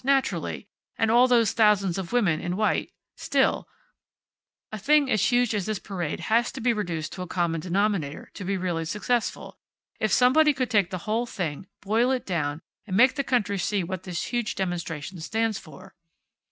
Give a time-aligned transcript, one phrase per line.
[0.03, 0.67] Naturally.
[0.97, 3.69] And all those thousands of women, in white still,
[4.71, 8.31] a thing as huge as this parade has to be reduced to a common denominator,
[8.33, 9.59] to be really successful.
[9.99, 13.83] If somebody could take the whole thing, boil it down, and make the country see
[13.83, 15.93] what this huge demonstration stands for."